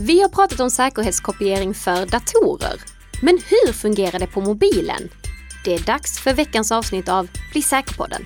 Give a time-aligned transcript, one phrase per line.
[0.00, 2.80] Vi har pratat om säkerhetskopiering för datorer.
[3.22, 5.08] Men hur fungerar det på mobilen?
[5.64, 8.22] Det är dags för veckans avsnitt av Bli säker-podden.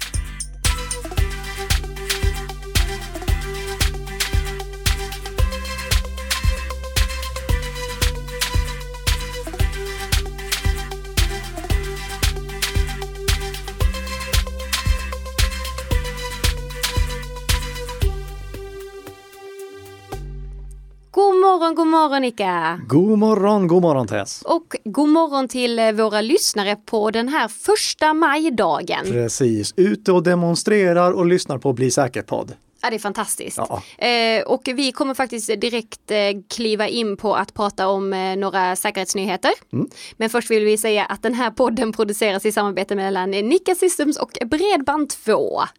[21.81, 22.81] God morgon, Nika!
[22.87, 24.43] God morgon, god morgon Tess!
[24.43, 29.05] Och god morgon till eh, våra lyssnare på den här första majdagen.
[29.05, 32.53] Precis, ute och demonstrerar och lyssnar på Bli säker-podd.
[32.83, 33.59] Ja, det är fantastiskt.
[33.59, 33.83] Ja.
[34.07, 38.77] Eh, och vi kommer faktiskt direkt eh, kliva in på att prata om eh, några
[38.77, 39.53] säkerhetsnyheter.
[39.73, 39.89] Mm.
[40.17, 44.17] Men först vill vi säga att den här podden produceras i samarbete mellan Nika Systems
[44.17, 45.27] och Bredband2.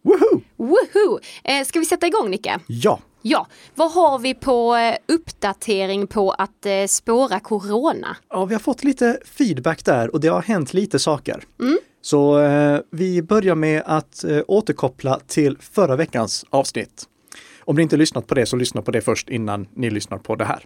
[0.02, 0.42] Woohoo!
[0.56, 1.20] Woohoo!
[1.44, 2.60] Eh, ska vi sätta igång Nika?
[2.66, 8.16] Ja, Ja, vad har vi på eh, uppdatering på att eh, spåra corona?
[8.30, 11.44] ja, vi har fått lite feedback där och det har hänt lite saker.
[12.00, 17.08] Så eh, vi börjar med att eh, återkoppla till förra veckans avsnitt.
[17.60, 20.36] Om ni inte lyssnat på det så lyssna på det först innan ni lyssnar på
[20.36, 20.64] det här.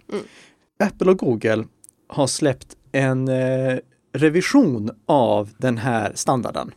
[0.79, 1.65] Apple och Google
[2.07, 3.77] har släppt en eh,
[4.13, 6.71] revision av den här standarden.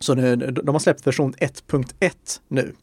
[0.00, 2.12] Så nu, de har släppt version 1.1
[2.48, 2.74] nu.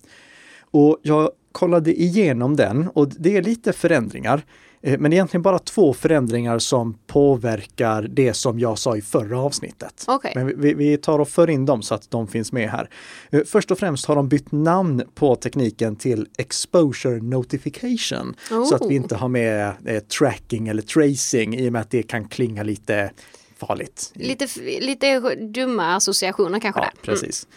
[0.75, 4.45] Och jag kollade igenom den och det är lite förändringar.
[4.81, 10.03] eh, Men egentligen bara två förändringar som påverkar det som jag sa i förra avsnittet.
[10.07, 10.31] Okej.
[10.35, 12.89] Men vi, vi tar och för in dem så att de finns med här.
[13.29, 18.35] Eh, Först och främst har de bytt namn på tekniken till Exposure Notification.
[18.47, 18.89] Så att Oh.
[18.89, 22.63] vi inte har med eh, tracking eller tracing i och med att det kan klinga
[22.63, 23.11] lite
[23.57, 24.11] farligt.
[24.15, 24.47] Lite,
[24.79, 27.09] lite dumma associationer kanske Ja, där.
[27.09, 27.19] Mm.
[27.19, 27.47] precis.
[27.51, 27.55] Eh,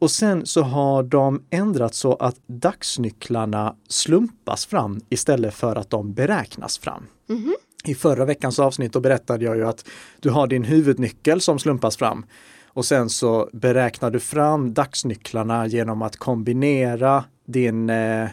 [0.00, 6.14] Och sen så har de ändrat så att dagsnycklarna slumpas fram istället för att de
[6.14, 7.06] beräknas fram.
[7.28, 7.54] Mhm.
[7.84, 9.88] I förra veckans avsnitt då berättade jag ju att
[10.20, 12.26] du har din huvudnyckel som slumpas fram
[12.74, 18.28] och sen så beräknar du fram dagsnycklarna genom att kombinera din eh, eh,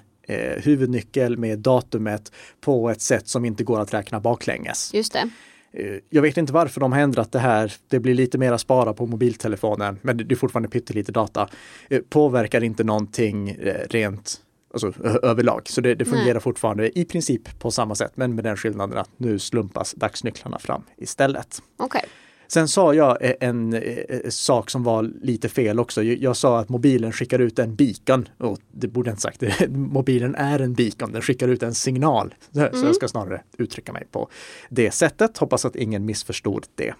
[0.58, 2.32] huvudnyckel med datumet
[2.62, 4.94] på ett sätt som inte går att räkna baklänges.
[4.94, 5.30] Just det.
[5.72, 7.74] Eh, Jag vet inte varför de har ändrat det här.
[7.88, 11.50] Det blir lite mera spara på mobiltelefonen, men det är fortfarande pyttelite data.
[11.90, 14.42] Eh, Påverkar inte någonting eh, rent
[14.74, 14.94] alltså,
[15.24, 15.62] överlag.
[15.66, 16.42] Så det, det fungerar Nej.
[16.42, 20.84] fortfarande i princip på samma sätt, men med den skillnaden att nu slumpas dagsnycklarna fram
[20.98, 21.62] istället.
[21.78, 22.06] Okej.
[22.52, 26.04] Sen sa jag eh, en eh, sak som var lite fel också.
[26.04, 28.30] Jag jag sa att mobilen skickar ut en beacon.
[28.38, 29.44] Och det borde jag inte sagt.
[29.70, 31.12] Mobilen är en beacon.
[31.12, 32.36] Den skickar ut en signal.
[32.54, 34.30] Så så jag ska snarare uttrycka mig på
[34.70, 35.38] det sättet.
[35.38, 36.94] Hoppas att ingen missförstod det.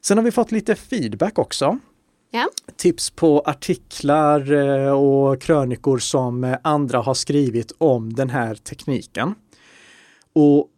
[0.00, 1.78] Sen har vi fått lite feedback också.
[2.30, 2.48] Ja.
[2.76, 9.34] Tips på artiklar eh, och krönikor som eh, andra har skrivit om den här tekniken.
[10.32, 10.68] Och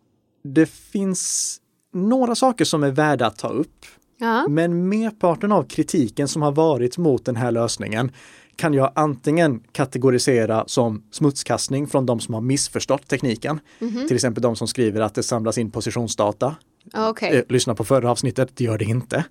[0.44, 1.60] det finns
[1.96, 3.86] några saker som är värda att ta upp.
[4.18, 4.48] Ja.
[4.48, 8.12] Men merparten av kritiken som har varit mot den här lösningen
[8.56, 13.60] kan jag antingen kategorisera som smutskastning från de som har missförstått tekniken.
[13.78, 16.56] Till exempel de som skriver att det samlas in positionsdata.
[16.94, 17.36] Okej.
[17.36, 19.24] Eh, lyssna på förra avsnittet, det gör det inte.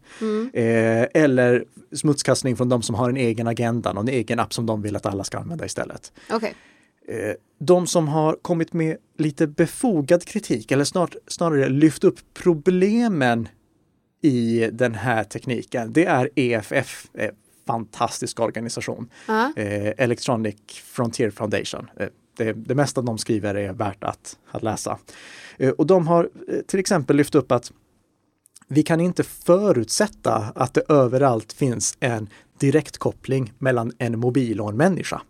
[0.54, 1.66] Eh, eller
[1.96, 5.06] smutskastning från de som har en egen agenda, någon egen app som de vill att
[5.06, 6.12] alla ska använda istället.
[6.32, 6.54] Okej.
[7.08, 13.48] Eh, de som har kommit med lite befogad kritik eller snart, snarare lyft upp problemen
[14.22, 17.32] i den här tekniken, det är EFF, eh,
[17.68, 19.10] fantastisk organisation.
[19.28, 19.54] Ja.
[19.56, 21.90] Eh, Electronic Frontier Foundation.
[21.98, 22.08] Eh,
[22.38, 24.98] det, det mesta de skriver är värt att, att läsa.
[25.58, 27.72] Eh, och de har eh, till exempel lyft upp att
[28.68, 32.30] vi kan inte förutsätta att det överallt finns en
[32.60, 35.22] direktkoppling mellan en mobil och en människa.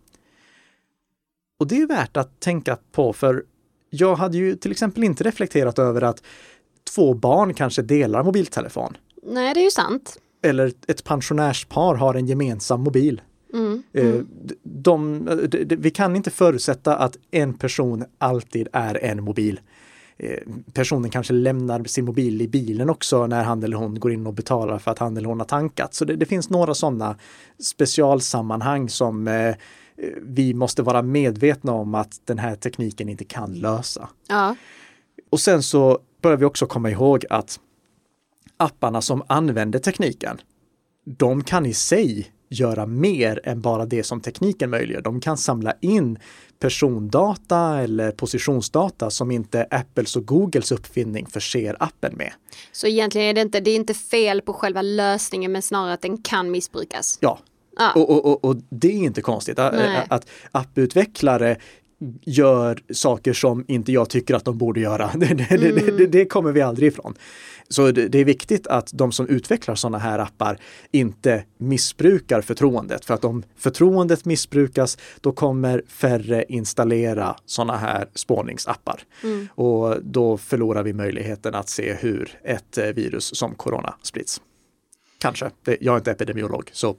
[1.59, 3.43] Och det är värt att tänka på för
[3.89, 6.23] jag hade ju till exempel inte reflekterat över att
[6.95, 8.97] två barn kanske delar mobiltelefon.
[9.23, 10.17] Nej, det är ju sant.
[10.41, 13.21] Eller ett pensionärspar har en gemensam mobil.
[13.53, 13.83] Mm.
[13.93, 14.15] Eh,
[14.63, 19.59] De, de, de, vi kan inte förutsätta att en person alltid är en mobil.
[20.17, 20.39] Eh,
[20.73, 24.33] Personen kanske lämnar sin mobil i bilen också när han eller hon går in och
[24.33, 25.93] betalar för att han eller hon har tankat.
[25.93, 27.15] Så det, det finns några sådana
[27.59, 29.55] specialsammanhang som eh,
[30.21, 34.09] vi måste vara medvetna om att den här tekniken inte kan lösa.
[34.27, 34.55] Ja.
[35.29, 37.59] Och sen så bör vi också komma ihåg att
[38.57, 40.41] apparna som använder tekniken,
[41.05, 45.01] de kan i sig göra mer än bara det som tekniken möjliggör.
[45.01, 46.19] De kan samla in
[46.59, 52.33] persondata eller positionsdata som inte Apples och Googles uppfinning förser appen med.
[52.71, 56.01] Så egentligen är det inte, det är inte fel på själva lösningen men snarare att
[56.01, 57.17] den kan missbrukas.
[57.21, 57.39] Ja,
[57.77, 57.91] Ja.
[57.95, 59.57] och, och, och, och det är inte konstigt.
[59.57, 60.05] Nej.
[60.09, 61.57] Att apputvecklare
[62.21, 65.11] gör saker som inte jag tycker att de borde göra.
[65.15, 65.97] Det, det, mm.
[65.97, 67.15] det, det kommer vi aldrig ifrån.
[67.69, 70.59] Så det, är viktigt att de som utvecklar sådana här appar
[70.91, 73.05] inte missbrukar förtroendet.
[73.05, 79.01] För att om förtroendet missbrukas, då kommer färre installera sådana här spårningsappar.
[79.23, 79.47] Mm.
[79.55, 84.41] Och då förlorar vi möjligheten att se hur ett eh, virus som corona sprids.
[85.25, 85.51] Kanske.
[85.81, 86.95] Jag är inte epidemiolog, så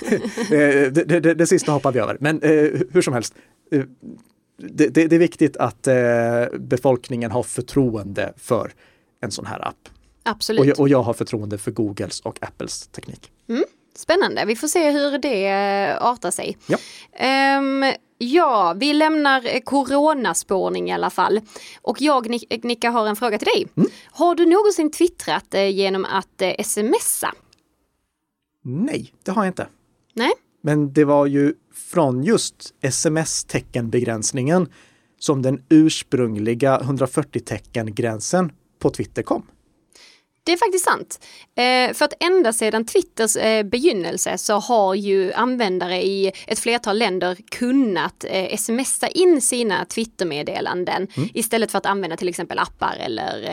[0.50, 2.16] det, det, det, det, sista hoppar vi över.
[2.20, 2.50] Men eh,
[2.92, 3.34] hur som helst,
[3.72, 3.82] eh,
[4.56, 5.94] det, är viktigt att eh,
[6.58, 8.72] befolkningen har förtroende för
[9.20, 9.88] en sån här app.
[10.22, 10.60] Absolut.
[10.60, 13.30] Och jag, och jag har förtroende för Googles och Apples teknik.
[13.48, 13.64] Mm.
[13.96, 15.48] Spännande, vi får se hur det
[16.00, 16.58] artar sig.
[16.66, 16.78] Ja.
[17.58, 21.40] Um, ja, vi lämnar coronaspårning i alla fall.
[21.82, 22.28] Och jag,
[22.62, 23.66] Nicka, har en fråga till dig.
[23.76, 23.90] Mm.
[24.06, 27.34] Har du någonsin twittrat genom att smsa?
[28.66, 29.66] Nej, det har jag inte.
[30.14, 30.32] Nej.
[30.62, 34.68] Men det var ju från just sms-teckenbegränsningen
[35.18, 39.46] som den ursprungliga 140-tecken-gränsen på Twitter kom.
[40.44, 41.20] Det är faktiskt sant.
[41.56, 46.98] Eh, för att ända sedan Twitters eh, begynnelse så har ju användare i ett flertal
[46.98, 51.28] länder kunnat eh, smsa in sina Twittermeddelanden mm.
[51.34, 53.44] istället för att använda till exempel appar eller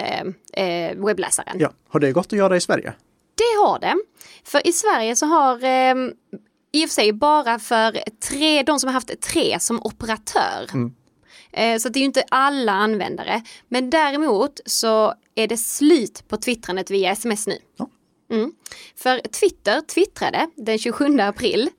[1.06, 1.60] webbläsaren.
[1.60, 1.72] Ja.
[1.90, 2.94] Har det gått att göra i Sverige?
[3.42, 3.96] Det har det.
[4.44, 5.96] För i Sverige så har eh,
[6.72, 10.70] i och för sig bara för tre, de som har haft tre som operatör.
[10.74, 10.94] Mm.
[11.52, 13.42] Eh, så det är ju inte alla användare.
[13.68, 17.58] Men däremot så är det slut på twittrandet via sms nu.
[17.78, 17.90] Ja.
[18.32, 18.52] Mm.
[18.96, 21.70] För Twitter twittrade den 27 april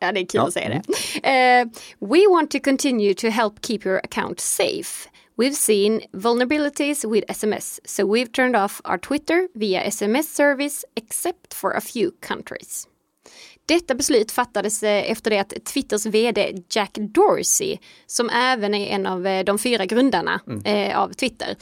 [0.00, 0.46] Ja, det är kul ja.
[0.46, 0.82] att säga det.
[1.18, 1.70] Uh,
[2.08, 5.08] we want to continue to help keep your account safe.
[5.38, 11.54] We've seen vulnerabilities with SMS, so we've turned off our Twitter via SMS service except
[11.54, 12.88] for a few countries.
[13.68, 19.06] Detta beslut fattades eh, efter det att Twitters vd Jack Dorsey, som även är en
[19.06, 20.64] av eh, de fyra grundarna mm.
[20.64, 21.56] Eh, av Twitter,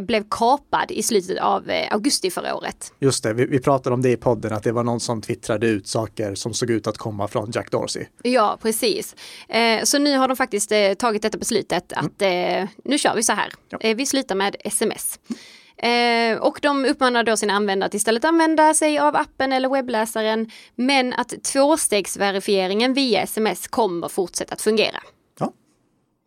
[0.00, 2.92] blev kapad i slutet av augusti förra året.
[2.98, 5.66] Just det, vi, vi pratade om det i podden, att det var någon som twittrade
[5.66, 8.04] ut saker som såg ut att komma från Jack Dorsey.
[8.22, 9.16] Ja, precis.
[9.84, 12.68] Så nu har de faktiskt tagit detta beslutet att mm.
[12.84, 13.52] nu kör vi så här.
[13.68, 13.78] Ja.
[13.96, 15.18] Vi slutar med sms.
[15.76, 20.50] Eh, och de uppmanar då sina användare att istället använda sig av appen eller webbläsaren,
[20.74, 25.02] men att tvåstegsverifieringen via sms kommer fortsätta att fungera.
[25.38, 25.52] Ja,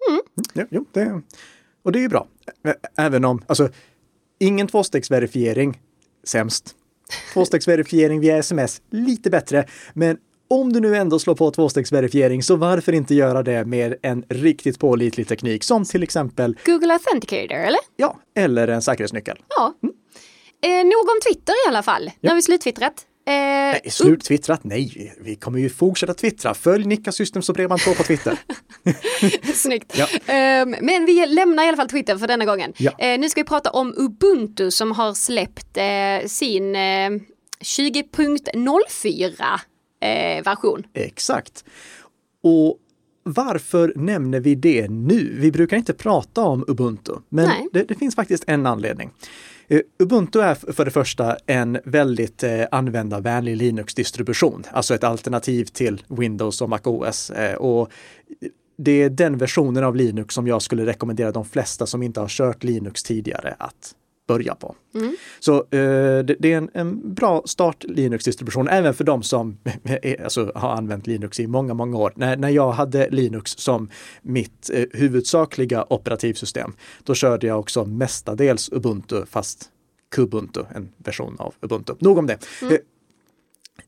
[0.10, 0.22] mm.
[0.54, 1.22] ja jo, det,
[1.84, 2.28] och det är bra.
[2.98, 3.70] Även om, alltså,
[4.40, 5.82] ingen tvåstegsverifiering,
[6.24, 6.76] sämst.
[7.34, 9.66] Tvåstegsverifiering via sms, lite bättre.
[9.94, 10.18] Men
[10.50, 14.80] om du nu ändå slår på tvåstegsverifiering, så varför inte göra det med en riktigt
[14.80, 17.80] pålitlig teknik som till exempel Google Authenticator, eller?
[17.96, 19.38] Ja, eller en säkerhetsnyckel.
[19.50, 19.74] Ja.
[19.84, 19.96] Mm.
[20.64, 22.04] Eh, nog om Twitter i alla fall.
[22.06, 22.12] Ja.
[22.22, 23.06] Nu har vi sluttvittrat.
[23.28, 24.64] Eh, nej, sluttvittrat?
[24.64, 26.54] Nej, vi kommer ju fortsätta twittra.
[26.54, 28.38] Följ Nicka Systems och Bredband2 på Twitter.
[29.54, 29.98] Snyggt.
[29.98, 30.08] Ja.
[30.34, 32.74] Eh, men vi lämnar i alla fall Twitter för denna gången.
[32.78, 32.92] Ja.
[32.98, 39.60] Eh, nu ska vi prata om Ubuntu som har släppt eh, sin 20.04
[40.00, 40.84] eh, eh, version.
[40.94, 41.66] Exakt.
[42.44, 42.78] Och
[43.24, 45.36] varför nämner vi det nu?
[45.40, 49.12] Vi brukar inte prata om Ubuntu, men det, det, finns faktiskt en anledning.
[49.72, 56.04] Uh, Ubuntu är för det första en väldigt uh, användarvänlig Linux-distribution, alltså ett alternativ till
[56.08, 57.32] Windows och MacOS.
[57.32, 57.92] Uh, och
[58.78, 62.28] det är den versionen av Linux som jag skulle rekommendera de flesta som inte har
[62.28, 63.96] kört Linux tidigare att
[64.28, 64.76] börja på.
[64.96, 65.16] Mm.
[65.40, 69.57] Så eh, det, det, är en, en bra start Linux-distribution, även för de som
[70.24, 72.14] alltså, har använt Linux i många, många år.
[72.16, 73.90] När, när jag hade Linux som
[74.22, 79.69] mitt eh, huvudsakliga operativsystem, då körde jag också mestadels Ubuntu, fast
[80.16, 81.94] Kubuntu, en version av Ubuntu.
[82.00, 82.38] Nog om det.
[82.62, 82.78] Mm.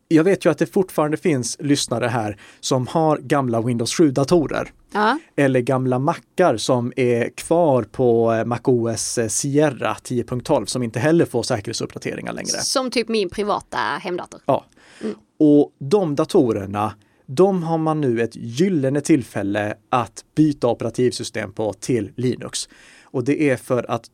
[0.08, 4.72] Jag vet ju att det fortfarande finns lyssnare här som har gamla Windows 7-datorer.
[4.94, 5.20] Ja.
[5.36, 11.26] Eller gamla Macar som är kvar på eh, MacOS eh, Sierra 10.12 som inte heller
[11.26, 12.48] får säkerhetsuppdateringar längre.
[12.48, 14.42] Som typ min privata hemdator.
[14.46, 14.66] Ja.
[15.02, 15.16] Mm.
[15.40, 16.94] Och de datorerna,
[17.26, 22.70] de har man nu ett gyllene tillfälle att byta operativsystem på till Linux.
[23.04, 24.06] Och det är för att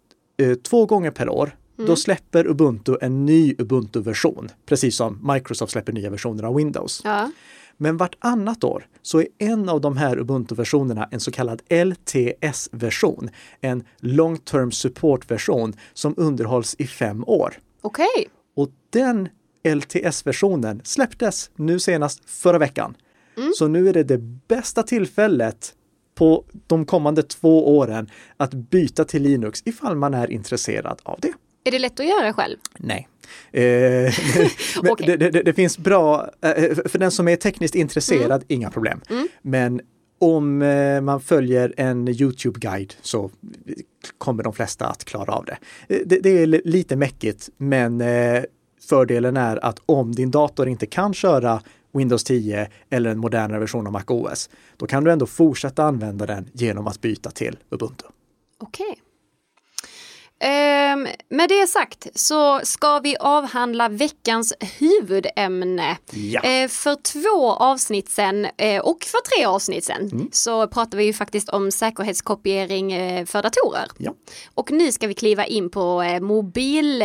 [0.42, 1.88] eh, två gånger per år Mm.
[1.88, 7.02] Då släpper Ubuntu en ny Ubuntu-version, precis som Microsoft släpper nya versioner av Windows.
[7.04, 7.32] Ja.
[7.78, 13.30] Men vartannat år så är en av de här Ubuntu-versionerna en så kallad LTS-version,
[13.62, 17.54] en Long Term Support-version som underhålls i fem år.
[17.82, 18.08] Okej.
[18.16, 18.26] Okay.
[18.56, 19.30] Och den
[19.64, 22.98] LTS-versionen släpptes nu senast förra veckan.
[23.38, 23.52] Mm.
[23.56, 24.18] Så nu är det det
[24.48, 25.74] bästa tillfället
[26.16, 31.34] på de kommande två åren att byta till Linux ifall man är intresserad av det.
[31.68, 32.58] Är det lätt att göra själv?
[32.78, 33.08] Nej.
[33.52, 34.14] Eh,
[34.92, 35.18] okay.
[35.18, 38.46] det, det, det, finns bra, eh, för den som är tekniskt intresserad, mm.
[38.48, 39.02] inga problem.
[39.10, 39.28] Mm.
[39.42, 39.82] Men
[40.20, 43.32] om eh, man följer en Youtube-guide så
[44.18, 45.58] kommer de flesta att klara av det.
[45.88, 48.44] Eh, det, det är lite mäckigt, men eh,
[48.82, 51.62] fördelen är att om din dator inte kan köra
[51.94, 56.50] Windows 10 eller en modernare version av MacOS, då kan du ändå fortsätta använda den
[56.54, 58.06] genom att byta till Ubuntu.
[58.58, 58.86] Okej.
[58.90, 59.05] Okay.
[60.46, 65.98] Um, med det sagt så ska vi avhandla veckans huvudämne.
[66.12, 66.40] Ja.
[66.40, 70.30] Uh, för två avsnitt sen uh, och för tre avsnitt sen mm.
[70.32, 73.88] så pratade vi ju faktiskt om säkerhetskopiering uh, för datorer.
[73.98, 74.14] Ja.
[74.54, 77.04] Och nu ska vi kliva in på mobil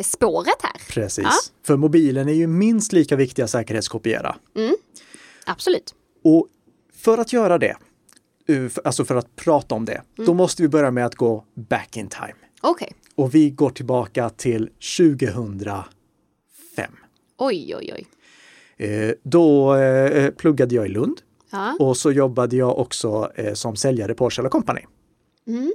[0.00, 0.80] spåret här.
[0.88, 1.32] Precis, ja.
[1.66, 4.36] för mobilen är ju minst lika viktig att säkerhetskopiera.
[4.56, 4.76] Mm.
[5.46, 5.94] Absolut.
[6.24, 6.46] Och
[6.96, 7.76] för att göra det
[8.84, 10.26] alltså för att prata om det, mm.
[10.26, 12.34] då måste vi börja med att gå back in time.
[12.62, 12.88] Okay.
[13.14, 15.84] Och vi går tillbaka till 2005.
[17.38, 18.06] Oj, oj, oj.
[18.86, 21.76] Eh, då eh, pluggade jag i Lund ja.
[21.80, 24.80] och så jobbade jag också eh, som säljare på Shell Company.
[25.46, 25.72] Mm.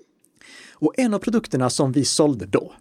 [0.73, 2.73] Och en av produkterna som vi sålde då,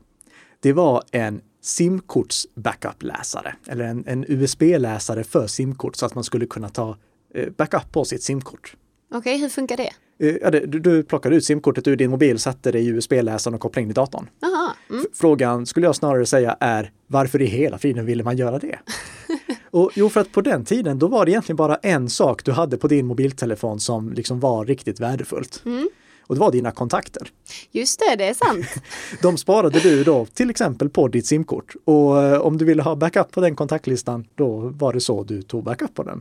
[0.60, 6.46] det var en simkorts backup-läsare eller en, en USB-läsare för simkort så att man skulle
[6.46, 6.96] kunna ta
[7.34, 8.76] eh, backup på sitt simkort.
[9.12, 9.90] Okej, okay, hur funkar det?
[10.20, 13.54] Eh, ja, det, du, du plockade ut simkortet ur din mobil, satte det i USB-läsaren
[13.54, 14.28] och kopplade in i datorn.
[14.42, 15.04] Aha, mm.
[15.14, 18.78] Frågan skulle jag snarare säga är varför i hela friden ville man göra det?
[19.70, 22.52] och jo, för att på den tiden då var det egentligen bara en sak du
[22.52, 25.62] hade på din mobiltelefon som liksom var riktigt värdefullt.
[25.66, 25.88] Mm.
[26.26, 27.28] Och det var dina kontakter.
[27.70, 28.66] Just det, det är sant.
[29.22, 31.74] De sparade du då till exempel på ditt simkort.
[31.84, 35.42] Och eh, om du ville ha backup på den kontaktlistan, då var det så du
[35.42, 36.20] tog backup på den.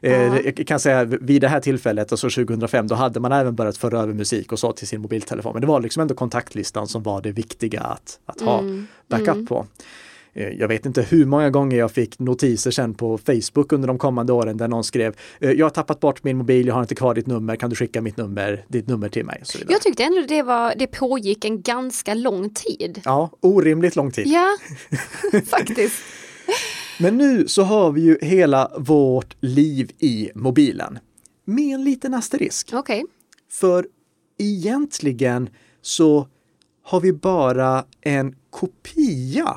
[0.00, 3.76] Eh, jag kan säga vid det här tillfället, alltså 2005, då hade man även börjat
[3.76, 5.52] föra över musik och så till sin mobiltelefon.
[5.52, 8.86] Men det var liksom ändå kontaktlistan som var det viktiga att, att ha mm.
[9.08, 9.46] backup mm.
[9.46, 9.66] på.
[10.32, 13.98] Eh, jag vet inte hur många gånger jag fick notiser sen på Facebook under de
[13.98, 16.94] kommande åren där någon skrev eh, Jag har tappat bort min mobil, jag har inte
[16.94, 19.42] kvar ditt nummer, kan du skicka mitt nummer, ditt nummer till mig?
[19.68, 23.00] jag tyckte ändå det, var, det pågick en ganska lång tid.
[23.04, 24.26] Ja, orimligt lång tid.
[24.26, 24.56] Ja,
[25.46, 26.02] faktiskt.
[27.02, 30.98] Men nu så har vi ju hela vårt liv i mobilen.
[31.44, 32.72] Med en liten asterisk.
[32.72, 33.02] Okay.
[33.50, 33.86] För
[34.38, 35.50] egentligen
[35.82, 36.26] så
[36.82, 39.56] har vi bara en kopia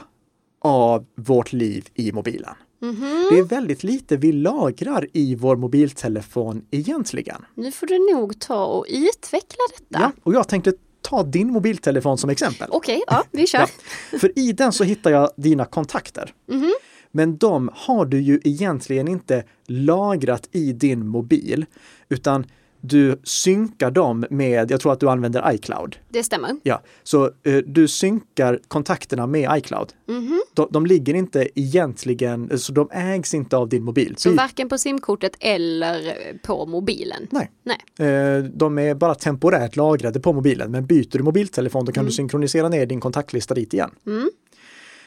[0.61, 2.55] av vårt liv i mobilen.
[2.81, 3.29] Mm -hmm.
[3.31, 7.45] Det är väldigt lite vi lagrar i vår mobiltelefon egentligen.
[7.55, 9.99] Nu får du nog ta och utveckla detta.
[10.01, 12.67] Ja, och jag tänkte ta din mobiltelefon som exempel.
[12.71, 13.69] Okej, okay, ja, vi kör.
[14.11, 16.33] Ja, för i den så hittar jag dina kontakter.
[16.49, 16.71] Mm -hmm.
[17.15, 21.65] Men de har du ju egentligen inte lagrat i din mobil,
[22.09, 22.45] utan
[22.85, 25.97] du synkar dem med, jag tror att du använder iCloud.
[26.09, 26.55] Det stämmer.
[26.63, 29.93] Ja, så eh, du synkar kontakterna med iCloud.
[30.07, 30.39] Mm -hmm.
[30.53, 34.15] de, de, ligger inte egentligen, så de ägs inte av din mobil.
[34.17, 37.27] Så varken på simkortet eller på mobilen?
[37.31, 37.51] Nej.
[37.63, 38.09] Nej.
[38.09, 42.09] Eh, de är bara temporärt lagrade på mobilen, men byter du mobiltelefon då kan mm.
[42.09, 43.91] du synkronisera ner din kontaktlista dit igen.
[44.05, 44.29] Mm.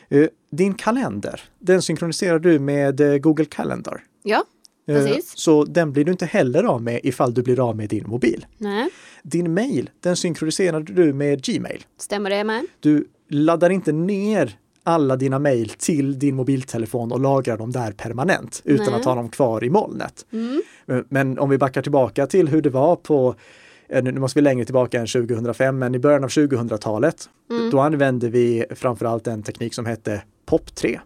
[0.09, 4.05] Eh, din kalender, den synkroniserar du med eh, Google Calendar.
[4.23, 4.45] Ja,
[4.89, 5.33] eh, precis.
[5.39, 8.47] Så den blir du inte heller av med ifall du blir av med din mobil.
[8.59, 8.89] Nej.
[9.23, 11.85] Din mail, den synkroniserar du med Gmail.
[11.99, 12.67] Stämmer det med?
[12.81, 18.63] Du laddar inte ner alla dina mejl till din mobiltelefon och lagrar dem där permanent
[18.65, 18.95] utan Nej.
[18.95, 20.27] att ha dem kvar i molnet.
[20.33, 20.63] Mm.
[21.09, 23.35] Men om vi backar tillbaka till hur det var på
[23.89, 27.71] nu måste vi längre tillbaka än 2005, men i början av 2000-talet, mm.
[27.71, 30.99] då använde vi framförallt en teknik som hette POP3.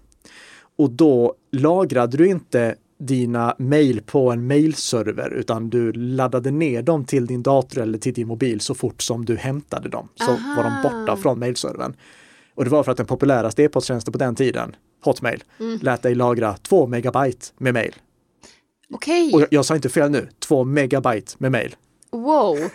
[0.76, 7.04] Och då lagrade du inte dina mejl på en mailserver utan du laddade ner dem
[7.04, 10.08] till din dator eller till din mobil så fort som du hämtade dem.
[10.14, 10.54] Så Aha.
[10.56, 11.94] var de borta från mailservern.
[12.54, 15.78] Och det var för att den populäraste e-posttjänsten på den tiden, Hotmail, mm.
[15.82, 17.94] lät dig lagra två megabyte med mail.
[18.90, 19.26] Okej.
[19.26, 19.34] Okay.
[19.34, 21.76] Och jag, jag sa inte fel nu, två megabyte med mail.
[22.12, 22.58] Wow!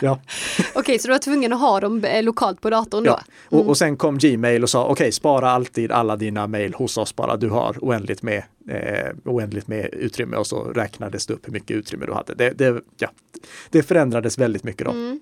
[0.00, 0.20] ja.
[0.58, 3.10] okej, okay, så du var tvungen att ha dem eh, lokalt på datorn då?
[3.10, 3.68] Ja, och, mm.
[3.68, 7.16] och sen kom Gmail och sa okej, okay, spara alltid alla dina mejl hos oss
[7.16, 7.36] bara.
[7.36, 11.76] Du har oändligt med, eh, oändligt med utrymme och så räknades det upp hur mycket
[11.76, 12.34] utrymme du hade.
[12.34, 13.10] Det, det, ja,
[13.70, 14.90] det förändrades väldigt mycket då.
[14.90, 15.20] Mm.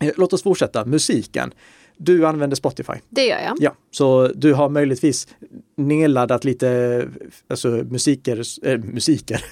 [0.00, 1.52] Eh, låt oss fortsätta, musiken.
[1.96, 2.92] Du använder Spotify.
[3.08, 3.56] Det gör jag.
[3.60, 5.28] Ja, så du har möjligtvis
[5.76, 7.08] nedladdat lite
[7.48, 9.44] alltså, musiker, äh, musiker.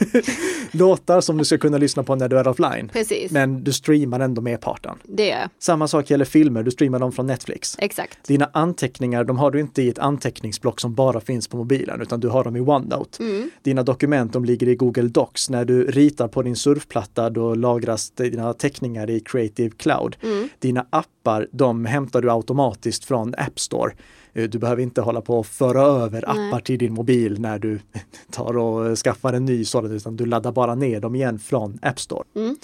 [0.76, 2.88] låtar som du ska kunna lyssna på när du är offline.
[2.93, 3.33] Precis.
[3.33, 4.99] Men du streamar ändå merparten.
[5.02, 5.49] Det jag.
[5.59, 7.76] Samma sak gäller filmer, du streamar dem från Netflix.
[7.78, 8.19] Exakt.
[8.26, 12.21] Dina anteckningar, de har du inte i ett anteckningsblock som bara finns på mobilen, utan
[12.21, 13.23] du har dem i OneNote.
[13.23, 13.50] Mm.
[13.62, 15.50] Dina dokument, de ligger i Google Docs.
[15.50, 20.16] När du ritar på din surfplatta, då lagras dina teckningar i Creative Cloud.
[20.23, 20.49] Mm.
[20.59, 23.93] Dina appar, de hämtar du automatiskt från App Store.
[24.35, 26.49] Eh, Du behöver inte hålla på och föra över Nej.
[26.49, 27.81] appar till din mobil när du
[28.31, 32.00] tar och skaffar en ny sådan, utan du laddar bara ner dem igen från App
[32.00, 32.25] Store.
[32.37, 32.57] Mm.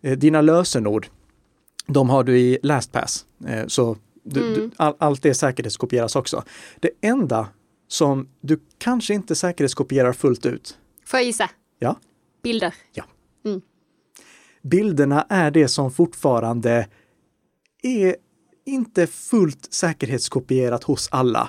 [0.00, 1.06] Eh, Dina lösenord,
[1.86, 3.26] de har du i LastPass.
[3.46, 4.54] Eh, Så du, Mm.
[4.54, 6.42] du, all, allt det säkerhetskopieras också.
[6.80, 7.48] Det enda
[7.88, 11.50] som du kanske inte säkerhetskopierar fullt ut, Får jag gissa?
[11.78, 11.96] ja,
[12.42, 12.74] Bilder.
[14.62, 16.88] bilderna är det som fortfarande
[17.82, 18.16] är
[18.64, 21.48] inte fullt säkerhetskopierat hos alla.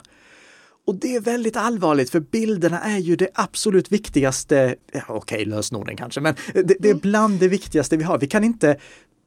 [0.88, 5.98] Och det är väldigt allvarligt för bilderna är ju det absolut viktigaste, ja, okej lösenorden
[5.98, 8.18] kanske, men det, det är bland det viktigaste vi har.
[8.18, 8.80] Vi kan inte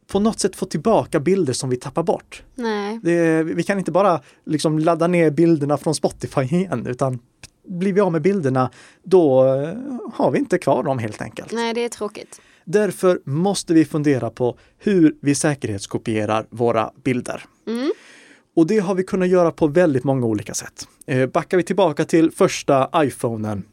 [0.07, 2.43] på något sätt få tillbaka bilder som vi tappar bort.
[2.55, 3.01] Nej.
[3.03, 7.19] Det, vi kan inte bara liksom ladda ner bilderna från Spotify igen, utan
[7.69, 8.71] blir vi av med bilderna,
[9.03, 9.75] då eh,
[10.15, 11.53] har vi inte kvar dem helt enkelt.
[11.53, 12.41] Nej, det är tråkigt.
[12.71, 17.45] Därför måste vi fundera på hur vi säkerhetskopierar våra bilder.
[17.67, 17.91] Mm.
[18.57, 20.89] Och det har vi kunnat göra på väldigt många olika sätt.
[21.07, 23.65] Eh, backar vi tillbaka till första iPhonen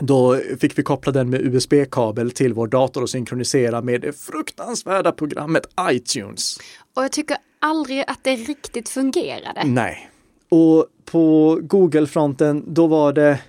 [0.00, 5.12] då fick vi koppla den med USB-kabel till vår dator och synkronisera med det fruktansvärda
[5.12, 6.58] programmet iTunes.
[6.96, 9.64] Och jag tycker aldrig att det riktigt fungerade.
[9.64, 10.10] Nej.
[10.48, 13.40] Och på Google-fronten, då var det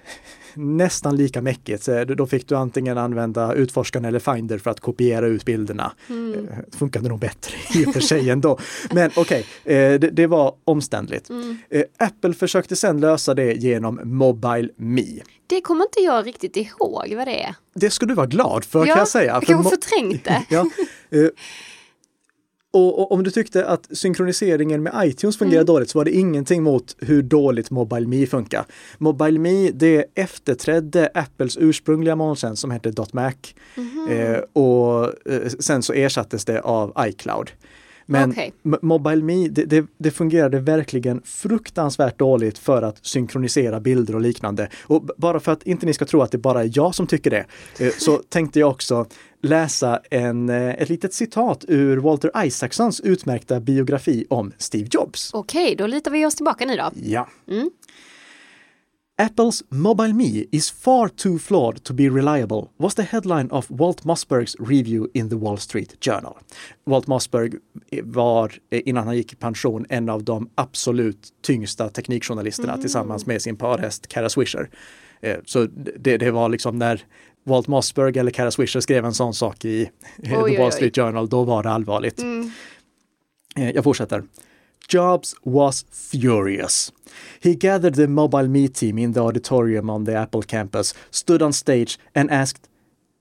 [0.62, 1.84] nästan lika mäckigt.
[1.84, 5.92] Så Då fick du antingen använda utforskaren eller Finder för att kopiera ut bilderna.
[6.10, 6.34] Mm.
[6.34, 8.60] Eh, Funkade nog bättre i och för sig ändå.
[8.92, 11.30] Men okej, eh, det, det var omständligt.
[11.30, 11.58] Mm.
[11.70, 15.06] Eh, Apple försökte sedan lösa det genom Mobile Me.
[15.48, 17.56] Det kommer inte jag riktigt ihåg vad det är.
[17.76, 19.42] Det ska du vara glad för ja, kan jag säga.
[19.48, 20.46] Jag mo- förträngt det.
[20.50, 20.66] ja,
[21.10, 21.28] eh,
[22.74, 26.64] och, och om du tyckte att synkroniseringen med iTunes fungerade dåligt så var det ingenting
[26.64, 28.66] mot hur dåligt Mobile Me funkar.
[28.98, 33.34] Mobile Me det efterträdde Apples ursprungliga molntjänst som hette .Mac
[34.10, 37.52] eh, och eh, sen så ersattes det av iCloud.
[38.12, 38.34] Men.
[38.66, 44.22] M- Mobile Me, det, det, det fungerade verkligen fruktansvärt dåligt för att synkronisera bilder och
[44.22, 44.70] liknande.
[44.84, 47.30] Och bara för att inte ni ska tro att det bara är jag som tycker
[47.30, 47.46] det,
[47.80, 49.06] eh, så tänkte jag också
[49.42, 55.34] läsa en, eh, ett litet citat ur Walter Isaacsons utmärkta biografi om Steve Jobs.
[55.34, 56.90] Okej, då litar vi oss tillbaka nu då.
[57.04, 57.28] Ja.
[59.22, 64.04] Apple's Mobile Me is far too flawed to be reliable was the headline of Walt
[64.06, 66.38] Mossbergs review in the Wall Street Journal.
[66.86, 67.54] Walt Mossberg
[68.04, 73.42] var, eh, innan han gick i pension, en av de absolut tyngsta teknikjournalisterna tillsammans med
[73.42, 74.70] sin parhäst Kara Swisher.
[75.22, 75.66] Eh, Så
[76.00, 77.02] det, det var liksom när
[77.46, 80.72] Walt Mossberg eller Kara Swisher skrev en sån sak i Oj, The oj, Wall oj.
[80.72, 82.20] Street Journal, då var det allvarligt.
[83.56, 84.24] Eh, Jag fortsätter.
[84.92, 86.92] Jobs was furious.
[87.40, 91.54] He gathered the Mobile Me team in the auditorium on the Apple campus, stood on
[91.54, 92.68] stage, and asked,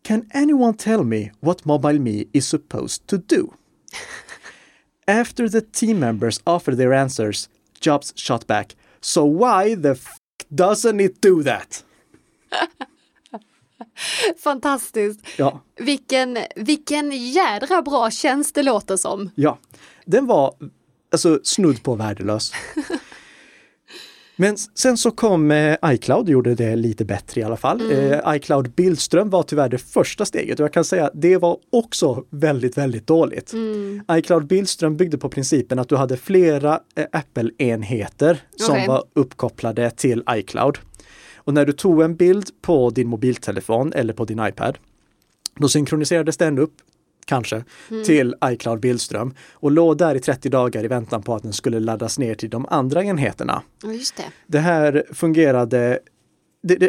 [0.03, 3.55] Can anyone tell me what Mobile Me is supposed to do?
[5.07, 7.49] After the team members offered their answers,
[7.81, 10.19] Jobs shot back, So why the f
[10.53, 11.85] doesn't it do that?
[14.43, 15.21] Fantastiskt.
[15.39, 19.31] Ja, Vilken, vilken jädra bra tjänst det låter som.
[19.35, 19.59] Ja,
[20.05, 20.55] den var
[21.11, 22.53] alltså snudd på värdelös.
[24.41, 27.93] Men sen så kom eh, iCloud och gjorde det lite bättre i alla fall.
[27.93, 31.59] Eh, iCloud Bildström var tyvärr det första steget och jag kan säga att det var
[31.71, 33.55] också väldigt, väldigt dåligt.
[34.13, 38.89] iCloud Bildström byggde på principen att du hade flera eh, Apple-enheter som Okej.
[38.89, 40.79] var uppkopplade till iCloud.
[41.37, 44.79] Och när du tog en bild på din mobiltelefon eller på din iPad,
[45.59, 46.75] då synkroniserades den upp,
[47.31, 47.65] kanske,
[48.07, 51.81] till iCloud Bildström och låg där i 30 dagar i väntan på att den skulle
[51.81, 53.63] laddas ner till de andra enheterna.
[53.85, 54.23] Just det.
[54.47, 55.99] Det här fungerade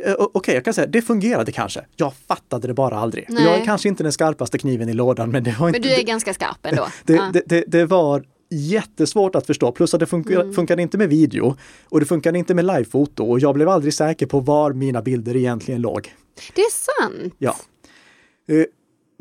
[0.06, 1.86] eh, Okej, jag kan säga det fungerade kanske.
[1.96, 3.26] Jag fattade det bara aldrig.
[3.30, 3.44] Nej.
[3.44, 5.80] Jag är kanske inte den skarpaste kniven i lådan, men det var inte...
[5.80, 6.88] Men du är det- ganska skarp ändå.
[7.06, 7.30] det, Ja.
[7.34, 8.24] det, det, det var
[8.54, 10.54] jättesvårt att förstå, plus att det funkar, Mm.
[10.54, 11.56] funkade inte med video
[11.90, 15.36] och det funkade inte med livefoto och jag blev aldrig säker på var mina bilder
[15.36, 16.14] egentligen låg.
[16.56, 17.34] Det är sant.
[17.38, 17.56] Ja.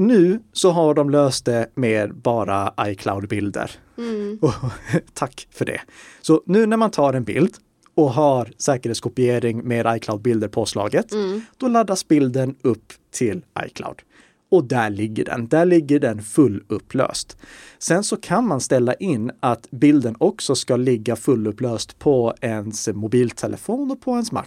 [0.01, 3.71] Eh, nu så har de löst det med bara iCloud-bilder.
[3.99, 4.39] Mm.
[4.43, 4.53] Och,
[5.15, 5.81] tack för det.
[6.23, 7.55] Så nu när man tar en bild
[7.95, 11.41] och har säkerhetskopiering med iCloud-bilder påslaget, Mm.
[11.57, 14.03] då laddas bilden upp till iCloud.
[14.51, 15.49] Och där ligger den.
[15.49, 17.37] Där ligger den fullupplöst.
[17.79, 23.91] Sen så kan man ställa in att bilden också ska ligga fullupplöst på ens mobiltelefon
[23.91, 24.45] och på ens Mac.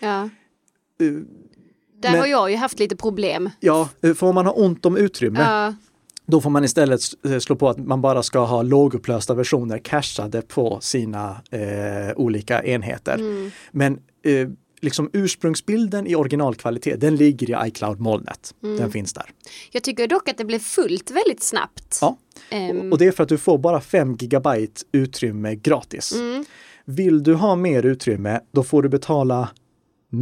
[0.00, 0.28] Ja.
[1.96, 3.50] Eh, Där Men- har jag ju haft lite problem.
[3.60, 5.74] Ja, eh, får man ha ont om utrymme, Ja,
[6.26, 10.42] då får man istället s- slå på att man bara ska ha lågupplösta versioner cachade
[10.42, 13.14] på sina eh, olika enheter.
[13.14, 13.50] Mm.
[13.70, 13.92] Men
[14.24, 14.48] eh,
[14.80, 18.54] liksom ursprungsbilden i originalkvalitet, den ligger i iCloud-molnet.
[18.62, 18.76] Mm.
[18.76, 19.24] Den finns där.
[19.72, 21.98] jag tycker dock att det blev fullt väldigt snabbt.
[22.00, 22.16] Ja.
[22.50, 26.14] Ehm, Och det är för att du får bara 5 gigabyte utrymme gratis.
[26.14, 26.44] mm.
[26.84, 29.48] Vill du ha mer utrymme, då får du betala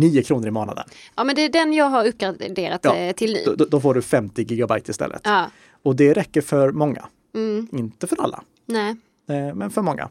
[0.01, 0.85] 9 kronor i månaden.
[1.17, 3.55] Ja men det är den jag har uppgraderat Ja, eh, till nu.
[3.57, 5.21] Då, då får du 50 gigabyte istället.
[5.25, 5.51] Ja.
[5.83, 7.05] Och det räcker för många.
[7.35, 7.69] Mm.
[7.73, 8.97] Inte för alla, Nej.
[9.29, 10.09] eh, men för många.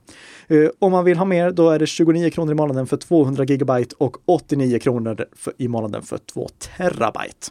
[0.48, 3.44] Eh, Om man vill ha mer, då är det 29 kronor i månaden för 200
[3.46, 7.48] gigabyte och 89 kronor för, i månaden för 2 terabyte.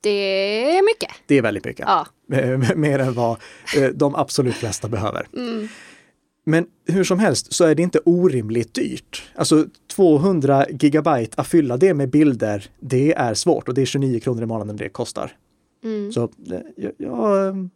[0.00, 1.10] Det är mycket.
[1.26, 1.86] Det är väldigt mycket.
[1.88, 2.06] Ja.
[2.76, 3.36] Mer än vad
[3.94, 5.26] de absolut flesta behöver.
[5.36, 5.68] Mm.
[6.44, 9.22] Men hur som helst så är det inte orimligt dyrt.
[9.34, 14.20] Alltså 200 gigabyte, att fylla det med bilder, det är svårt och det är 29
[14.20, 15.36] kronor i månaden det kostar.
[15.84, 16.12] Mm.
[16.12, 16.28] Så eh,
[16.76, 17.68] jag, jag,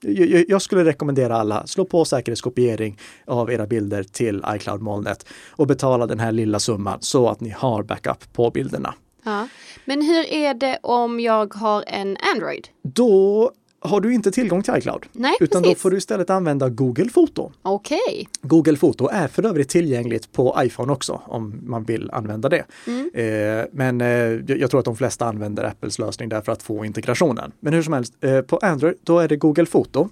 [0.00, 6.06] jag, jag skulle rekommendera alla, slå på säkerhetskopiering av era bilder till iCloud-molnet och betala
[6.06, 8.94] den här lilla summan så att ni har backup på bilderna.
[9.24, 9.48] Ja.
[9.84, 12.68] Men hur är det om jag har en Android?
[12.82, 13.52] Då
[13.82, 15.82] har du inte tillgång till iCloud, Nej, utan då precis.
[15.82, 17.52] får du istället använda Google Foto.
[17.62, 18.28] Okej.
[18.42, 22.64] Google Foto är för övrigt tillgängligt på iPhone också om man vill använda det.
[22.86, 23.10] Mm.
[23.14, 26.84] Eh, men eh, jag tror att de flesta använder Apples lösning där för att få
[26.84, 27.52] integrationen.
[27.60, 30.08] Men hur som helst, eh, på Android då är det Google Foto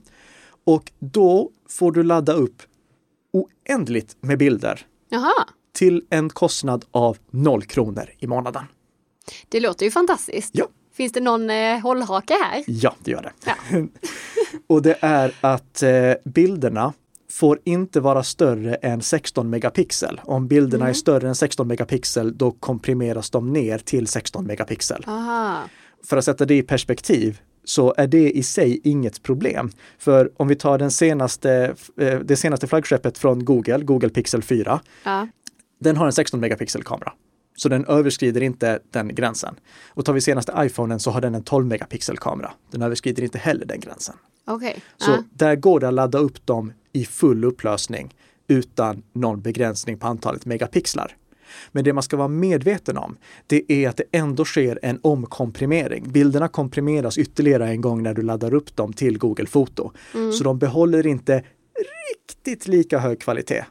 [0.65, 2.63] och då får du ladda upp
[3.33, 5.33] oändligt med bilder Jaha.
[5.73, 8.65] till en kostnad av 0 kronor i månaden.
[9.49, 10.51] Det låter ju fantastiskt.
[10.53, 10.67] Ja.
[10.99, 12.65] Finns det någon eh, hållhake här?
[12.67, 13.33] Ja, det gör det.
[13.47, 13.55] Ja.
[14.67, 16.93] och det är att eh, bilderna
[17.31, 20.21] får inte vara större än 16 megapixel.
[20.25, 25.05] Om bilderna är större än 16 megapixel, då komprimeras de ner till 16 megapixel.
[25.07, 25.59] Aha.
[26.05, 29.71] För att sätta det i perspektiv så är det i sig inget problem.
[29.99, 34.81] För om vi tar den senaste, eh, det senaste flaggskeppet från Google, Google Pixel 4,
[35.05, 35.29] Ja.
[35.81, 37.13] den har en 16 megapixel kamera.
[37.59, 39.55] Så den överskrider inte den gränsen.
[39.88, 42.51] Och tar vi senaste iPhonen så har den en 12 megapixel kamera.
[42.71, 44.14] Den överskrider inte heller den gränsen.
[44.47, 44.83] Okej.
[44.97, 45.23] Så Ja.
[45.31, 48.14] där går det att ladda upp dem i full upplösning
[48.49, 51.16] utan någon begränsning på antalet megapixlar.
[51.73, 53.16] Men det man ska vara medveten om,
[53.47, 56.12] det är att det ändå sker en omkomprimering.
[56.12, 59.92] Bilderna komprimeras ytterligare en gång när du laddar upp dem till Google Foto.
[60.38, 61.44] Så de behåller inte
[62.14, 63.64] riktigt lika hög kvalitet.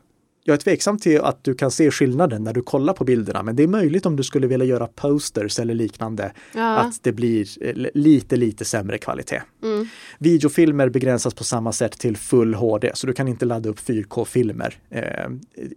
[0.50, 3.56] Jag är tveksam till att du kan se skillnaden när du kollar på bilderna, men
[3.56, 6.78] det är möjligt om du skulle vilja göra posters eller liknande, Ja.
[6.78, 9.42] att det blir eh, lite, lite sämre kvalitet.
[9.64, 9.88] Mm.
[10.20, 14.76] Videofilmer begränsas på samma sätt till full HD, så du kan inte ladda upp 4K-filmer
[14.90, 15.30] eh,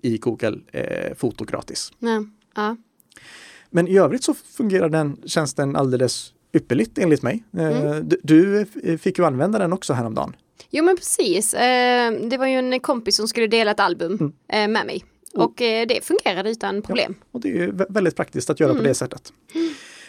[0.02, 1.92] i Google eh, Foto gratis.
[1.98, 2.20] Nej.
[2.56, 2.76] Ja.
[3.70, 7.44] Men i övrigt så fungerar den tjänsten alldeles ypperligt enligt mig.
[7.58, 8.08] Eh, Mm.
[8.08, 8.66] du, du
[8.98, 10.36] fick ju använda den också häromdagen.
[10.70, 11.54] Jo men precis.
[11.54, 14.32] Eh, det var ju en kompis som skulle dela ett album Mm.
[14.48, 15.04] eh, med mig.
[15.34, 17.14] Och eh, det fungerade utan problem.
[17.32, 18.82] Och det är väldigt praktiskt att göra Mm.
[18.82, 19.32] på det sättet.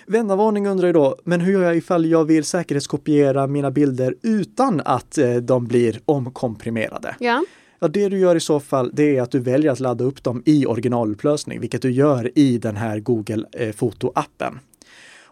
[0.07, 3.71] Vän av ordning undrar ju då, men hur gör jag ifall jag vill säkerhetskopiera mina
[3.71, 7.15] bilder utan att de blir omkomprimerade?
[7.19, 7.43] Ja.
[7.79, 10.23] Ja, det du gör i så fall, det är att du väljer att ladda upp
[10.23, 14.59] dem i originalupplösning, vilket du gör i den här Google eh, Foto-appen.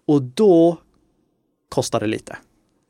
[0.05, 0.77] Och då
[1.69, 2.37] kostar det lite.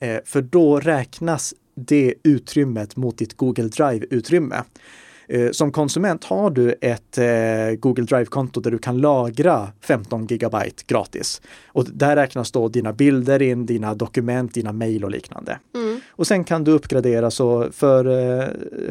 [0.02, 1.54] Eh, för då räknas
[1.88, 4.64] det utrymmet mot ditt Google Drive-utrymme.
[5.28, 10.84] Eh, som konsument har du ett eh, Google Drive-konto där du kan lagra 15 gigabyte
[10.88, 11.42] gratis.
[11.68, 15.60] Och där räknas då dina bilder in, dina dokument, dina mejl och liknande.
[15.76, 16.00] Mm.
[16.12, 18.06] Och sen kan du uppgradera så för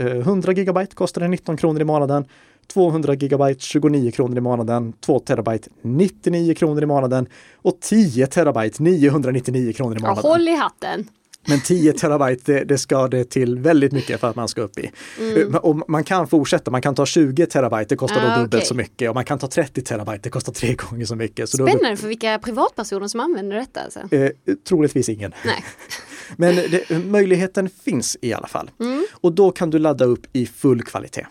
[0.08, 2.24] eh, 100 gigabyte kostar det 19 kronor i månaden.
[2.66, 8.82] 200 gigabyte 29 kronor i månaden, 2 terabyte 99 kronor i månaden och 10 terabyte
[8.82, 10.30] 999 kronor i Ja, månaden.
[10.30, 11.08] håll i hatten.
[11.46, 14.78] Men 10 terabyte, det, det ska det till väldigt mycket för att man ska upp
[14.78, 14.90] i.
[15.20, 15.54] Mm.
[15.54, 18.54] Eh, Och man kan fortsätta, man kan ta 20 terabyte, det kostar Ah, då dubbelt
[18.54, 18.66] okej.
[18.66, 19.08] så mycket.
[19.08, 21.48] Och man kan ta 30 terabyte, det kostar tre gånger så mycket.
[21.48, 23.80] Så då, Spännande för vilka privatpersoner som använder detta.
[23.80, 24.00] Alltså.
[24.16, 24.30] eh,
[24.68, 25.32] troligtvis ingen.
[25.44, 25.64] Nej.
[26.36, 28.70] Men det, möjligheten finns i alla fall.
[28.80, 29.06] Mm.
[29.12, 31.26] Och då kan du ladda upp i full kvalitet.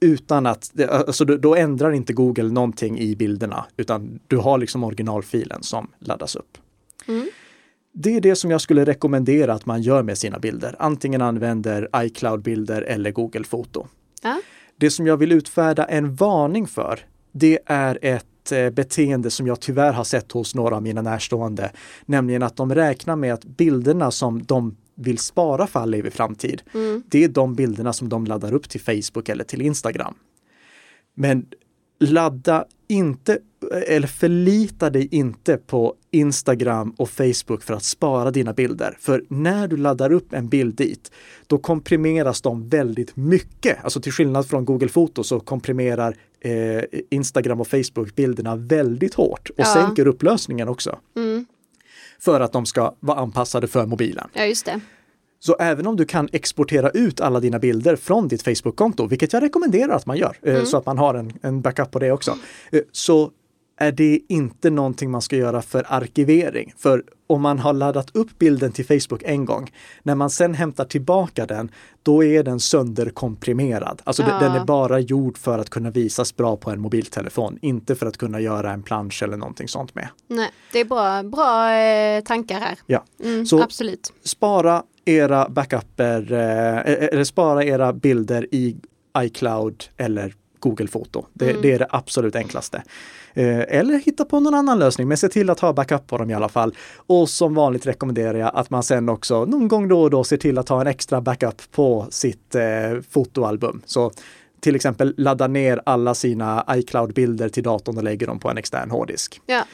[0.00, 4.84] Utan att, alltså då, då ändrar inte Google någonting i bilderna, utan du har liksom
[4.84, 6.58] originalfilen som laddas upp.
[7.06, 7.28] Mm.
[7.92, 10.76] Det är det som jag skulle rekommendera att man gör med sina bilder.
[10.78, 13.86] Antingen använder iCloud-bilder eller Google Foto.
[14.22, 14.40] Ja.
[14.76, 17.00] Det som jag vill utfärda en varning för,
[17.32, 21.72] det är ett eh, beteende som jag tyvärr har sett hos några av mina närstående.
[22.06, 26.62] Nämligen att de räknar med att bilderna som de vill spara för all evig framtid,
[26.74, 27.02] Mm.
[27.08, 30.14] det är de bilderna som de laddar upp till Facebook eller till Instagram.
[31.14, 31.46] Men
[32.00, 33.38] ladda inte,
[33.86, 38.96] eller förlita dig inte på Instagram och Facebook för att spara dina bilder.
[39.00, 41.12] För när du laddar upp en bild dit,
[41.46, 43.84] då komprimeras de väldigt mycket.
[43.84, 49.50] Alltså till skillnad från Google Foto så komprimerar eh, Instagram och Facebook bilderna väldigt hårt
[49.50, 49.64] och Ja.
[49.64, 50.98] sänker upplösningen också.
[51.16, 51.46] Mm.
[52.20, 54.28] För att de ska vara anpassade för mobilen.
[54.32, 54.80] ja, just det.
[55.40, 59.42] Så även om du kan exportera ut alla dina bilder från ditt Facebook-konto, vilket jag
[59.42, 60.66] rekommenderar att man gör, eh, mm.
[60.66, 62.38] så att man har en, en backup på det också,
[62.72, 63.30] eh, så
[63.80, 66.74] är det inte någonting man ska göra för arkivering.
[66.78, 70.84] För om man har laddat upp bilden till Facebook en gång, när man sen hämtar
[70.84, 71.70] tillbaka den,
[72.02, 74.02] då är den sönderkomprimerad.
[74.04, 74.38] Alltså ja.
[74.38, 78.16] den är bara gjord för att kunna visas bra på en mobiltelefon, inte för att
[78.16, 80.08] kunna göra en plansch eller någonting sånt med.
[80.26, 82.78] Nej, det är bra, bra eh, tankar här.
[82.86, 84.12] Ja, mm, så absolut.
[84.24, 88.76] spara era backuper, eh, eller spara era bilder i
[89.18, 91.26] iCloud eller Google Foto.
[91.32, 91.62] Det, mm.
[91.62, 92.82] det, är det absolut enklaste.
[93.38, 96.30] Eh, eller hitta på någon annan lösning, men se till att ha backup på dem
[96.30, 96.74] i alla fall.
[96.96, 100.36] Och som vanligt rekommenderar jag att man sen också någon gång då och då ser
[100.36, 102.62] till att ha en extra backup på sitt eh,
[103.10, 103.82] fotoalbum.
[103.84, 104.10] Så
[104.60, 108.90] till exempel ladda ner alla sina iCloud-bilder till datorn och lägger dem på en extern
[108.90, 109.40] hårddisk.
[109.46, 109.64] Ja.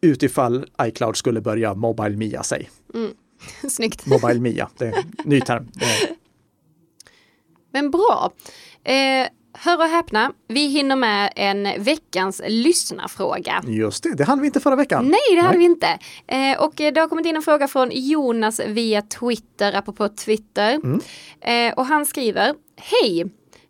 [0.00, 2.70] Utifall iCloud skulle börja Mobile Mia sig.
[2.94, 3.10] Mm.
[3.70, 4.06] Snyggt.
[4.06, 5.68] Mobile Mia, det är en ny term.
[7.72, 8.32] Men bra.
[8.84, 13.62] Eh, Hör och häpna, vi hinner med en veckans lyssnarfråga.
[13.66, 15.08] Just det, det hade vi inte förra veckan.
[15.08, 15.58] Nej, det hade Nej.
[15.58, 15.98] vi inte.
[16.26, 20.74] Eh, och det har kommit in en fråga från Jonas via Twitter, apropå Twitter.
[20.74, 21.00] Mm.
[21.40, 23.24] Eh, och han skriver, Hej!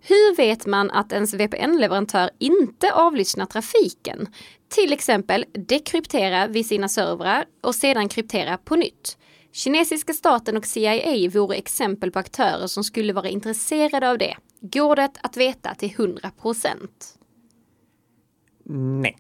[0.05, 4.29] Hur vet man att ens VPN-leverantör inte avlyssnar trafiken?
[4.69, 9.17] Till exempel dekryptera vid sina servrar och sedan kryptera på nytt.
[9.53, 14.37] Kinesiska staten och CIA vore exempel på aktörer som skulle vara intresserade av det.
[14.63, 17.15] Går det att veta till 100 procent?
[18.65, 19.19] Nej.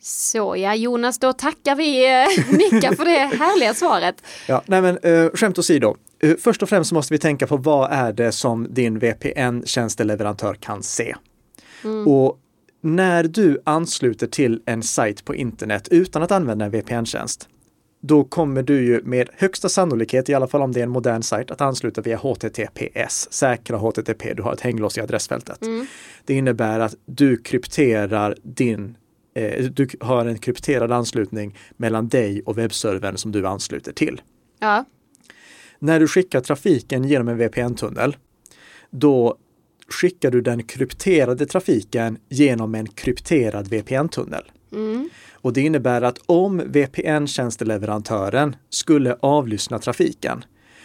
[0.00, 2.26] Så ja, Jonas, då tackar vi eh,
[2.58, 4.22] Nicka för det härliga svaret.
[4.48, 5.96] Ja, nej men uh, skämt åsido.
[6.24, 10.82] Uh, först och främst måste vi tänka på vad är det som din VPN-tjänsteleverantör kan
[10.82, 11.14] se?
[11.84, 12.08] Mm.
[12.08, 12.38] Och
[12.80, 17.48] när du ansluter till en sajt på internet utan att använda en VPN-tjänst,
[18.06, 21.22] då kommer du ju med högsta sannolikhet, i alla fall om det är en modern
[21.22, 24.34] sajt, att ansluta via HTTPS, säkra HTTP.
[24.34, 25.62] Du har ett hänglås i adressfältet.
[25.62, 25.86] Mm.
[26.24, 28.96] Det innebär att du krypterar din
[29.34, 34.22] eh, du har en krypterad anslutning mellan dig och webbservern som du ansluter till.
[34.60, 34.84] Ja.
[35.78, 38.16] När du skickar trafiken genom en VPN-tunnel,
[38.90, 39.38] då
[39.88, 44.44] skickar du den krypterade trafiken genom en krypterad VPN-tunnel.
[44.74, 45.10] Mm.
[45.32, 50.44] Och det innebär att om VPN-tjänsteleverantören skulle avlyssna trafiken,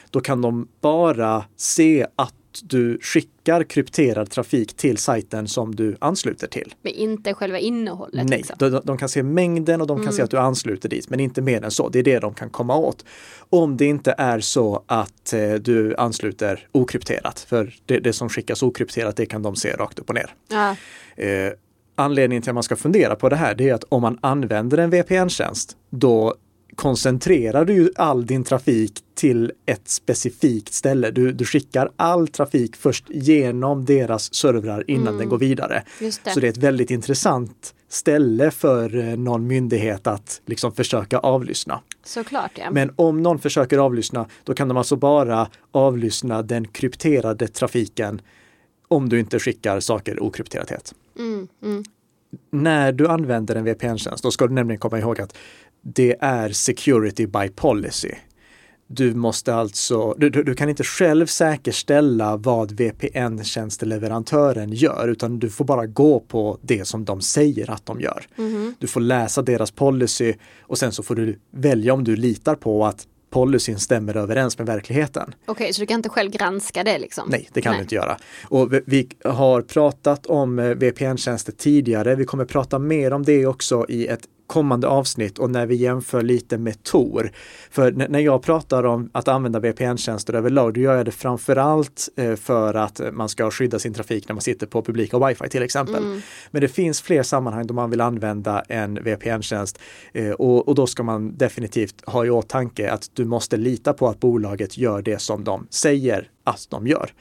[0.10, 6.48] då kan de bara se att du skickar krypterad trafik till sajten som du ansluter
[6.48, 6.76] till.
[6.82, 8.30] Men inte själva innehållet?
[8.30, 8.56] Nej, liksom.
[8.60, 10.14] de, de, kan se mängden och de kan mm.
[10.14, 11.90] se att du ansluter dit, men inte mer än så.
[11.90, 13.06] Det är det de kan komma åt.
[13.50, 18.64] Om det inte är så att eh, du ansluter okrypterat, för det, det, som skickas
[18.64, 20.36] okrypterat, det kan de se rakt upp och ner.
[20.48, 20.76] Ja.
[21.24, 21.54] Eh,
[22.00, 24.78] anledningen till att man ska fundera på det här, det är att om man använder
[24.78, 26.36] en VPN-tjänst, då
[26.76, 31.12] koncentrerar du ju all din trafik till ett specifikt ställe.
[31.12, 35.18] Du, du skickar all trafik först genom deras servrar innan mm.
[35.18, 35.84] den går vidare.
[36.00, 36.12] Det.
[36.12, 41.82] Så det är ett väldigt intressant ställe för eh, någon myndighet att liksom försöka avlyssna.
[42.04, 42.72] Såklart ja.
[42.72, 48.22] Men om någon försöker avlyssna, då kan de alltså bara avlyssna den krypterade trafiken
[48.88, 50.94] om du inte skickar saker okrypterat.
[51.20, 51.84] Mm, mm.
[52.52, 55.38] När du använder en VPN-tjänst, då ska du nämligen komma ihåg att
[55.82, 58.12] det är security by policy.
[58.88, 65.66] Du måste alltså, du, du kan inte själv säkerställa vad VPN-tjänsteleverantören gör, utan du får
[65.66, 68.28] bara gå på det som de säger att de gör.
[68.38, 68.76] Mm.
[68.80, 72.86] Du får läsa deras policy och sen så får du välja om du litar på
[72.86, 75.34] att policyn stämmer överens med verkligheten.
[75.46, 76.98] Okej, okay, så du kan inte själv granska det?
[76.98, 77.30] Liksom?
[77.30, 77.80] Nej, det kan Nej.
[77.80, 78.18] du inte göra.
[78.44, 82.16] Och vi har pratat om eh, VPN-tjänster tidigare.
[82.16, 86.22] Vi kommer prata mer om det också i ett kommande avsnitt och när vi jämför
[86.22, 87.32] lite med Tor.
[87.72, 92.36] För när jag pratar om att använda VPN-tjänster överlag, då gör jag det framförallt eh,
[92.36, 96.04] för att man ska skydda sin trafik när man sitter på publika wifi till exempel.
[96.04, 96.22] Mm.
[96.52, 99.80] Men det finns fler sammanhang då man vill använda en VPN-tjänst
[100.14, 104.08] eh, och, och då ska man definitivt ha i åtanke att du måste lita på
[104.08, 107.12] att bolaget gör det som de säger att de gör.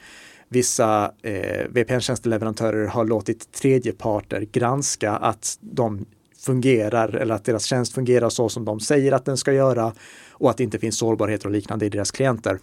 [0.51, 6.05] Vissa eh, VPN-tjänsteleverantörer har låtit tredjeparter granska att de
[6.45, 9.93] fungerar eller att deras tjänst fungerar så som de säger att den ska göra
[10.31, 12.59] och att det inte finns sårbarheter och liknande i deras klienter.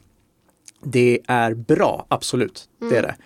[0.83, 2.93] Det är bra, absolut, mm.
[2.93, 3.17] det är det.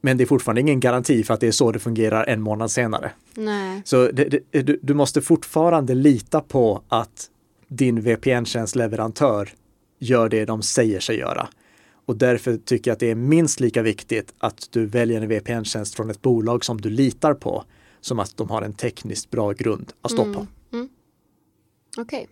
[0.00, 2.70] Men det är fortfarande ingen garanti för att det är så det fungerar en månad
[2.70, 3.12] senare.
[3.34, 3.82] Nej.
[3.84, 7.30] Så det, det, du, du måste fortfarande lita på att
[7.68, 9.48] din VPN-tjänstleverantör
[9.98, 11.48] gör det de säger sig göra.
[12.06, 15.94] Och därför tycker jag att det är minst lika viktigt att du väljer en VPN-tjänst
[15.94, 17.64] från ett bolag som du litar på
[18.06, 20.34] som att de har en tekniskt bra grund att stå mm.
[20.34, 20.46] på.
[20.72, 20.88] Mm.
[21.98, 22.02] Okej.
[22.02, 22.26] Okay.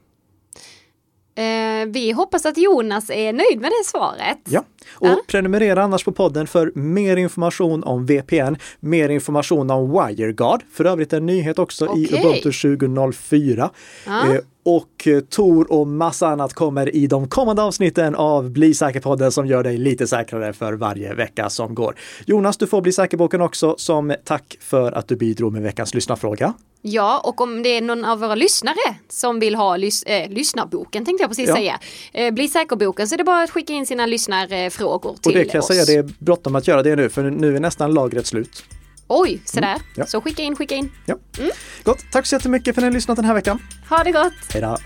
[1.36, 4.38] Eh, vi hoppas att Jonas är nöjd med det svaret.
[4.44, 5.22] Ja, och ja.
[5.26, 11.12] prenumerera annars på podden för mer information om VPN, mer information om WireGuard, för övrigt
[11.12, 12.02] en nyhet också okay.
[12.02, 13.70] i Ubuntu 2004.
[14.06, 14.34] Ja.
[14.34, 19.32] Eh, och eh, Tor och massa annat kommer i de kommande avsnitten av Bli säker-podden
[19.32, 21.94] som gör dig lite säkrare för varje vecka som går.
[22.26, 26.54] Jonas, du får Bli säker-boken också som tack för att du bidrog med veckans lyssnarfråga.
[26.82, 31.04] Ja, och om det är någon av våra lyssnare som vill ha lys äh, lyssnarboken
[31.04, 31.54] tänkte jag precis ja.
[31.54, 31.80] säga.
[32.12, 35.26] Eh, bli säker-boken så är det bara att skicka in sina lyssnarfrågor till oss.
[35.26, 37.60] Och det kan jag säga, det är bråttom att göra det nu för nu är
[37.60, 38.64] nästan lagret slut.
[39.08, 39.74] Oj, sådär.
[39.74, 40.06] Mm, ja.
[40.06, 40.92] Så skicka in, skicka in.
[41.06, 41.14] Ja.
[41.38, 41.50] Mm.
[41.84, 43.58] Gott, tack så jättemycket för att ni har lyssnat den här veckan.
[43.88, 44.32] Ha det gott!
[44.52, 44.76] Hej då!